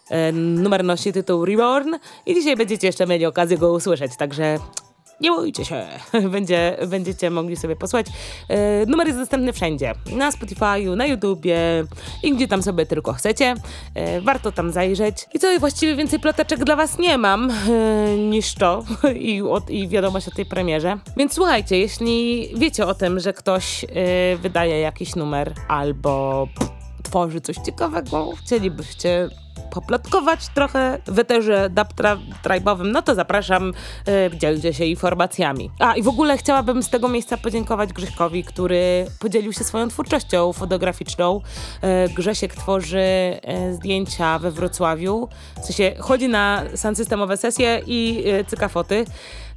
[0.09, 4.59] E, numer nosi tytuł Reborn i dzisiaj będziecie jeszcze mieli okazję go usłyszeć, także
[5.21, 5.87] nie bójcie się,
[6.31, 8.07] Będzie, będziecie mogli sobie posłuchać.
[8.49, 11.57] E, numer jest dostępny wszędzie, na Spotify'u, na YouTubie
[12.23, 13.55] i gdzie tam sobie tylko chcecie.
[13.95, 15.25] E, warto tam zajrzeć.
[15.33, 18.83] I co, właściwie więcej ploteczek dla was nie mam e, niż to
[19.15, 20.97] i, od, i wiadomość o tej premierze.
[21.17, 23.87] Więc słuchajcie, jeśli wiecie o tym, że ktoś e,
[24.37, 26.47] wydaje jakiś numer albo
[27.03, 29.29] tworzy coś ciekawego, chcielibyście
[29.71, 31.87] poplotkować trochę w eterze dub
[32.83, 33.73] no to zapraszam,
[34.07, 35.71] yy, dzielcie się informacjami.
[35.79, 40.53] A i w ogóle chciałabym z tego miejsca podziękować Grześkowi, który podzielił się swoją twórczością
[40.53, 41.41] fotograficzną.
[41.83, 45.29] Yy, Grzesiek tworzy yy, zdjęcia we Wrocławiu,
[45.61, 46.63] w sensie chodzi na
[46.95, 49.05] systemowe sesje i yy, cyka foty.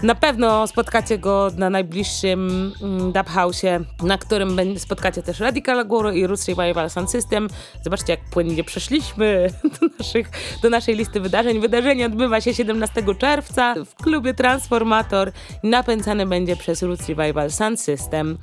[0.03, 3.27] Na pewno spotkacie go na najbliższym mm, Dub
[4.03, 7.49] na którym spotkacie też Radical Guru i Roots Revival Sound System.
[7.85, 9.51] Zobaczcie, jak płynnie przeszliśmy
[10.01, 10.31] naszych,
[10.63, 11.61] do naszej listy wydarzeń.
[11.61, 15.33] Wydarzenie odbywa się 17 czerwca w klubie Transformator.
[15.63, 18.39] Napędzany będzie przez Roots Revival Sound System.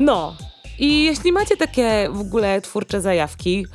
[0.00, 0.36] No,
[0.78, 3.66] i jeśli macie takie w ogóle twórcze zajawki,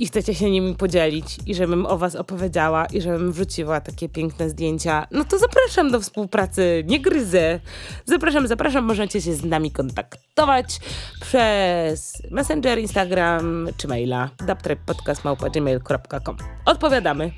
[0.00, 4.50] i chcecie się nimi podzielić i żebym o was opowiedziała i żebym wrzuciła takie piękne
[4.50, 7.60] zdjęcia, no to zapraszam do współpracy, nie gryzę.
[8.04, 10.80] Zapraszam, zapraszam, możecie się z nami kontaktować
[11.20, 17.30] przez Messenger, Instagram czy maila dubtrapodcast.gmail.com Odpowiadamy.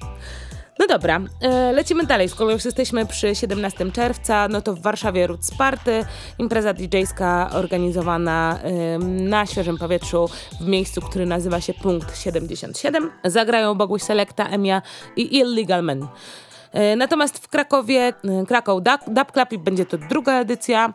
[0.79, 2.29] No dobra, e, lecimy dalej.
[2.29, 6.05] Skoro już jesteśmy przy 17 czerwca, no to w Warszawie Roots Party,
[6.39, 8.59] impreza DJ-ska organizowana
[9.01, 10.29] na świeżym powietrzu
[10.61, 13.11] w miejscu, który nazywa się Punkt 77.
[13.25, 14.83] Zagrają Boguś Selecta, Emia
[15.17, 16.07] i Illegal Men.
[16.73, 20.93] E, Natomiast w Krakowie, e, Krakow Dub, Club i będzie to druga edycja.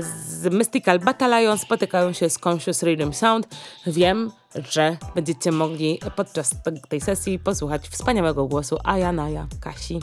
[0.00, 3.48] Z Mystical Battalion spotykają się z Conscious Rhythm Sound.
[3.86, 4.30] Wiem,
[4.70, 6.54] że będziecie mogli podczas
[6.88, 10.00] tej sesji posłuchać wspaniałego głosu Ajanaja Kasi.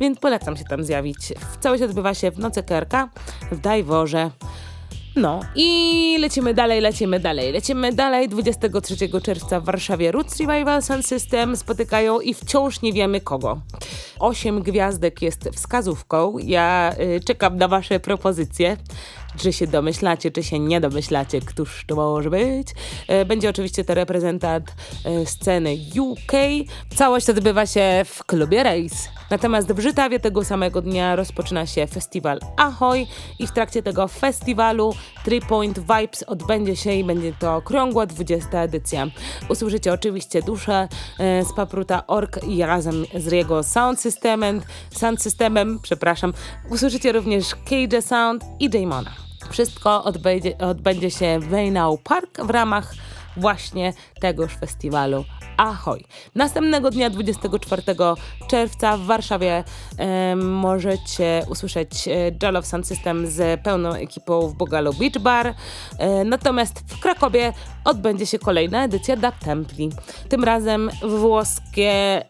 [0.00, 1.32] Więc polecam się tam zjawić.
[1.60, 3.08] Całość odbywa się w nocy KRK
[3.52, 4.30] w Dajworze.
[5.16, 8.28] No i lecimy dalej, lecimy dalej, lecimy dalej.
[8.28, 13.60] 23 czerwca w Warszawie Roots Revival Sound System spotykają i wciąż nie wiemy kogo.
[14.18, 16.38] Osiem gwiazdek jest wskazówką.
[16.38, 18.76] Ja y, czekam na wasze propozycje.
[19.38, 22.68] Czy się domyślacie, czy się nie domyślacie, któż to może być.
[23.08, 24.74] E, będzie oczywiście to reprezentant
[25.04, 26.32] e, sceny UK.
[26.96, 29.22] Całość odbywa się w klubie Race.
[29.30, 33.06] Natomiast w Żytawie tego samego dnia rozpoczyna się festiwal Ahoy
[33.38, 38.62] i w trakcie tego festiwalu Three Point Vibes odbędzie się i będzie to okrągła 20
[38.62, 39.06] edycja.
[39.48, 44.60] Usłyszycie oczywiście duszę e, z Papruta Ork i razem z jego sound systemem,
[44.90, 46.32] sound systemem, przepraszam,
[46.70, 49.21] usłyszycie również Cage Sound i Jamona.
[49.52, 52.94] Wszystko odbędzie, odbędzie się w Wejnau Park w ramach
[53.36, 55.24] właśnie tegoż festiwalu
[55.56, 56.04] Ahoj.
[56.34, 57.82] Następnego dnia, 24
[58.48, 59.64] czerwca w Warszawie
[59.98, 62.08] e, możecie usłyszeć
[62.42, 65.54] e, of Sound System z pełną ekipą w Bogalu Beach Bar.
[65.98, 67.52] E, natomiast w Krakowie
[67.84, 69.90] odbędzie się kolejna edycja Dub Templi.
[70.28, 72.22] Tym razem włoskie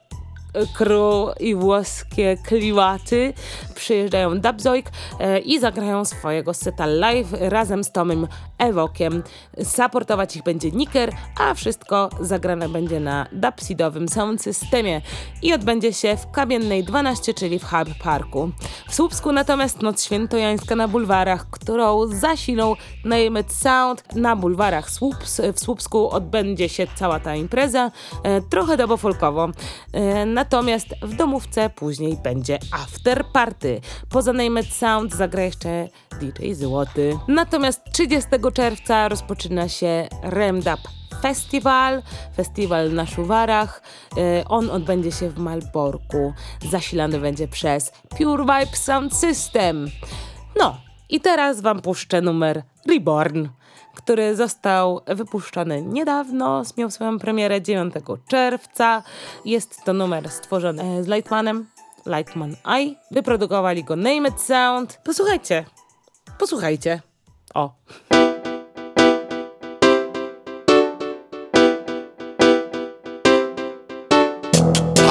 [0.75, 3.35] crew i włoskie klimaty
[3.75, 4.91] przyjeżdżają Dubzoik
[5.21, 8.29] e, i zagrają swojego seta live razem z Tomem
[8.59, 9.23] Ewokiem.
[9.65, 15.01] Supportować ich będzie Nicker, a wszystko zagrane będzie na dubsidowym sound systemie
[15.43, 18.51] i odbędzie się w Kamiennej 12, czyli w Hub Parku.
[18.89, 22.75] W Słupsku natomiast Noc Świętojańska na bulwarach, którą zasilą
[23.05, 25.41] Name It Sound na bulwarach Słups.
[25.55, 27.91] W Słupsku odbędzie się cała ta impreza,
[28.23, 29.49] e, trochę dobofolkowo.
[29.93, 33.81] E, natomiast w domówce później będzie after party.
[34.09, 35.89] Poza Name Sound zagra jeszcze
[36.21, 37.19] DJ Złoty.
[37.29, 40.81] Natomiast 30 czerwca rozpoczyna się Remdap
[41.23, 42.03] Festiwal,
[42.37, 43.83] festiwal na Szuwarach.
[44.17, 46.33] E, on odbędzie się w Malborku.
[46.71, 49.89] Zasilany będzie przez Pure Vibe Sound System.
[50.59, 50.77] No,
[51.09, 53.49] i teraz wam puszczę numer Reborn,
[53.95, 57.95] który został wypuszczony niedawno, miał swoją premierę 9
[58.29, 59.03] czerwca.
[59.45, 61.67] Jest to numer stworzony z Lightmanem,
[62.07, 62.95] Lightman Eye.
[63.11, 64.99] Wyprodukowali go Name It Sound.
[65.05, 65.65] Posłuchajcie,
[66.39, 67.01] posłuchajcie.
[67.55, 67.73] O.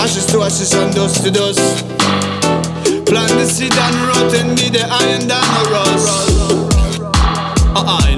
[0.04, 1.84] Ashes to ashes and dust to dust.
[3.06, 3.96] Plant the seed and
[4.34, 5.36] and be the iron the
[5.72, 6.52] rust.
[7.76, 8.11] Uh,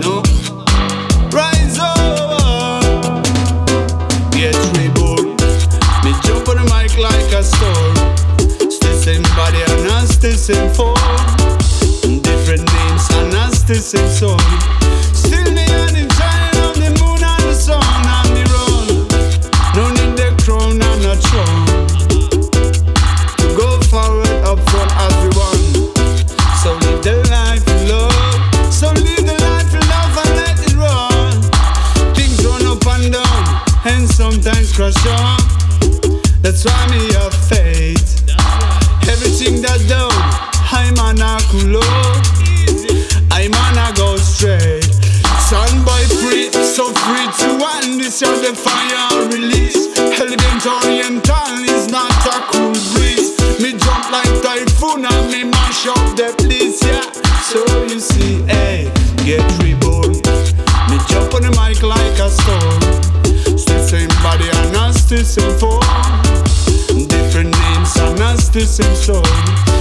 [10.24, 10.96] justice in form.
[12.22, 14.40] Different names are justice in song.
[15.12, 18.88] Still me and him shining on the moon and the sun and the run.
[19.76, 21.66] No need the crown and a throne.
[23.36, 25.92] To go forward up front as we want.
[26.64, 28.74] So live the life you love.
[28.74, 31.36] So live the life you love and let it run.
[32.16, 33.44] Things run up and down
[33.84, 35.42] and sometimes crash up.
[36.42, 38.03] That's why me have faith.
[68.56, 69.73] And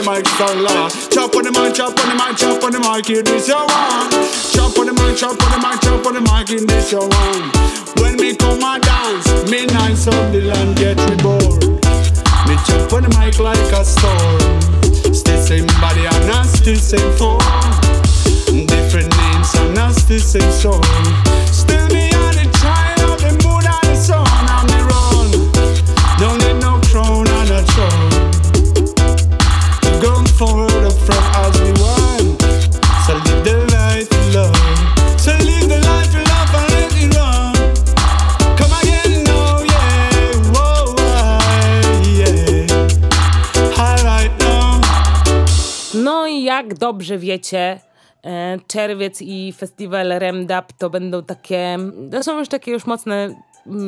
[0.00, 0.90] the mic, so long.
[1.10, 3.66] Chop on the mic, chop on the mic, chop on the mic, you this your
[3.66, 4.10] one.
[4.52, 7.06] Chop on the mic, chop on the mic, chop on the mic, you this your
[7.06, 7.44] one.
[8.00, 11.76] When me come and dance, nice of the land get reborn.
[12.48, 15.12] Me jump on the mic like a storm.
[15.12, 17.40] Still same body and I still same form.
[18.66, 21.69] Different names and I still same song.
[45.94, 47.80] No, I, jak dobrze wiecie,
[48.24, 51.78] e, czerwiec i festiwal Remdap to będą takie,
[52.12, 53.34] to są już takie już mocne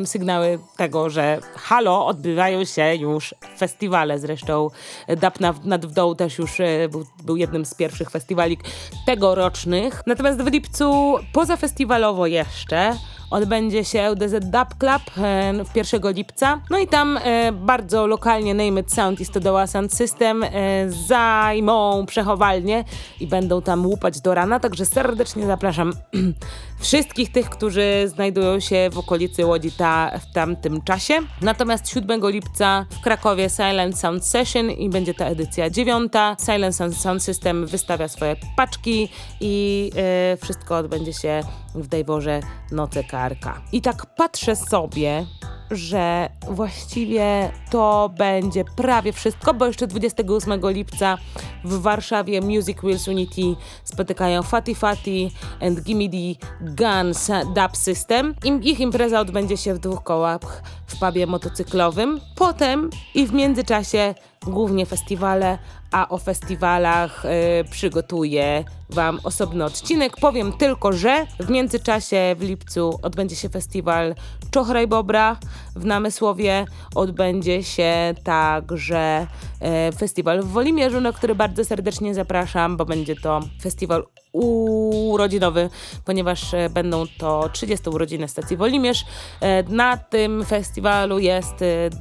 [0.05, 4.19] sygnały tego, że halo, odbywają się już festiwale.
[4.19, 4.69] Zresztą
[5.17, 8.57] Dap nad, nad Wdą też już e, był, był jednym z pierwszych festiwali
[9.05, 10.01] tegorocznych.
[10.07, 12.97] Natomiast w lipcu pozafestiwalowo jeszcze
[13.29, 16.61] odbędzie się DZ Dub Club e, w 1 lipca.
[16.69, 20.49] No i tam e, bardzo lokalnie Name It Sound i Stodoła Sound System e,
[20.89, 22.83] zajmą przechowalnię
[23.19, 25.93] i będą tam łupać do rana, także serdecznie zapraszam
[26.79, 31.13] wszystkich tych, którzy znajdują się w okolicy Łodzi ta, w tamtym czasie.
[31.41, 36.35] Natomiast 7 lipca w Krakowie Silent Sound Session i będzie ta edycja dziewiąta.
[36.45, 39.09] Silent Sound System wystawia swoje paczki
[39.41, 41.43] i e, wszystko odbędzie się
[41.75, 42.39] w Dejworze
[42.71, 43.61] Noce Karka.
[43.71, 45.25] I tak patrzę sobie,
[45.71, 51.17] że właściwie to będzie prawie wszystko, bo jeszcze 28 lipca
[51.63, 58.35] w Warszawie Music Wheels Unity spotykają Fati Fati and Gimme the Guns Dub System.
[58.61, 62.19] Ich impreza odbędzie się w dwóch kołach w pubie motocyklowym.
[62.35, 65.57] Potem i w międzyczasie głównie festiwale,
[65.93, 67.29] a o festiwalach y,
[67.71, 70.17] przygotuję Wam osobny odcinek.
[70.17, 74.15] Powiem tylko, że w międzyczasie w lipcu odbędzie się festiwal
[74.51, 75.37] Czochraj Bobra
[75.75, 76.65] w Namysłowie.
[76.95, 79.27] Odbędzie się także
[79.59, 85.69] e, festiwal w Wolimierzu, na który bardzo serdecznie zapraszam, bo będzie to festiwal urodzinowy,
[86.05, 89.05] ponieważ e, będą to 30 urodziny stacji Wolimierz.
[89.41, 91.53] E, Na tym festiwalu jest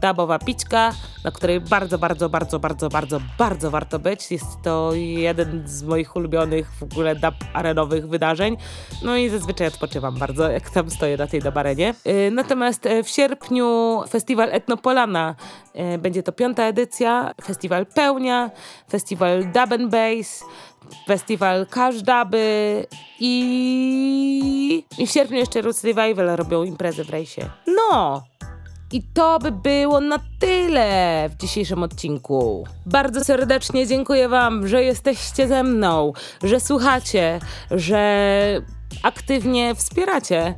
[0.02, 0.92] dubowa pićka,
[1.24, 4.30] na której bardzo, bardzo, bardzo, bardzo, bardzo, bardzo warto być.
[4.30, 8.56] Jest to jeden z moich ulubionych w ogóle dub arenowych wydarzeń.
[9.02, 11.94] No i zazwyczaj odpoczywam bardzo, jak tam stoję na tej dub arenie.
[12.04, 13.61] E, Natomiast w sierpniu
[14.08, 15.34] festiwal Etnopolana
[15.74, 18.50] e, będzie to piąta edycja, festiwal Pełnia,
[18.90, 20.44] festiwal Dub and Bass,
[21.06, 22.86] festiwal Każdaby
[23.20, 24.84] i...
[24.98, 27.50] i w sierpniu jeszcze Roots Revival robią imprezę w rejsie.
[27.66, 28.22] No!
[28.92, 32.64] I to by było na tyle w dzisiejszym odcinku.
[32.86, 37.40] Bardzo serdecznie dziękuję Wam, że jesteście ze mną, że słuchacie,
[37.70, 38.60] że
[39.02, 40.54] aktywnie wspieracie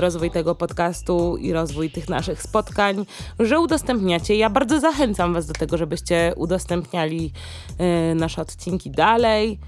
[0.00, 3.06] rozwój tego podcastu i rozwój tych naszych spotkań,
[3.38, 4.36] że udostępniacie.
[4.36, 7.32] Ja bardzo zachęcam Was do tego, żebyście udostępniali
[7.78, 9.58] e, nasze odcinki dalej.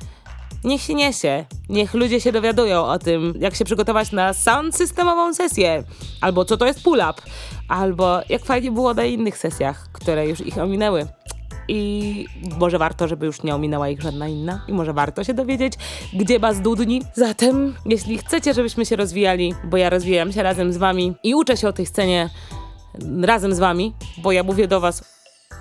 [0.65, 1.45] Niech się niesie.
[1.69, 5.85] Niech ludzie się dowiadują o tym, jak się przygotować na sound systemową sesję,
[6.21, 7.23] albo co to jest pull-up,
[7.69, 11.07] albo jak fajnie było na innych sesjach, które już ich ominęły.
[11.69, 12.27] I
[12.59, 14.65] może warto, żeby już nie ominęła ich żadna inna.
[14.69, 15.73] I może warto się dowiedzieć,
[16.13, 17.03] gdzie was dudni.
[17.15, 21.57] Zatem, jeśli chcecie, żebyśmy się rozwijali, bo ja rozwijam się razem z wami i uczę
[21.57, 22.31] się o tej scenie
[23.23, 25.05] razem z wami, bo ja mówię do was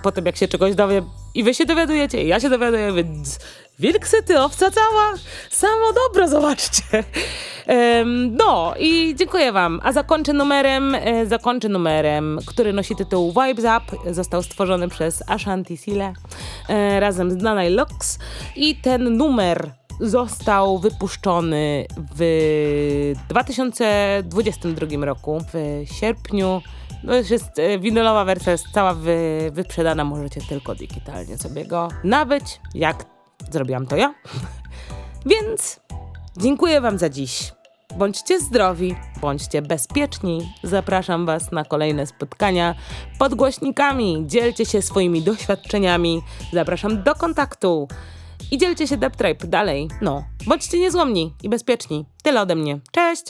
[0.03, 3.39] po tym, jak się czegoś dowiem i wy się dowiadujecie, i ja się dowiaduję, więc
[3.81, 5.13] wilk syty, owca cała,
[5.49, 6.83] samo dobro, zobaczcie.
[7.67, 9.79] Em, no i dziękuję wam.
[9.83, 14.13] A zakończę numerem, e, zakończę numerem, który nosi tytuł Vibes Up.
[14.13, 16.13] Został stworzony przez Ashanti Sile
[16.69, 18.19] e, razem z Nanai Lux
[18.55, 26.61] i ten numer został wypuszczony w 2022 roku, w sierpniu.
[27.03, 31.87] No już jest e, winylowa wersja, jest cała wy, wyprzedana, możecie tylko digitalnie sobie go
[32.03, 33.20] nabyć, jak
[33.53, 34.13] zrobiłam to ja.
[35.25, 35.79] Więc
[36.37, 37.53] dziękuję Wam za dziś.
[37.97, 40.53] Bądźcie zdrowi, bądźcie bezpieczni.
[40.63, 42.75] Zapraszam Was na kolejne spotkania
[43.19, 44.23] pod głośnikami.
[44.27, 46.21] Dzielcie się swoimi doświadczeniami.
[46.53, 47.87] Zapraszam do kontaktu.
[48.51, 49.87] I dzielcie się Dub Tribe dalej.
[50.01, 52.05] No, bądźcie niezłomni i bezpieczni.
[52.23, 52.79] Tyle ode mnie.
[52.91, 53.23] Cześć!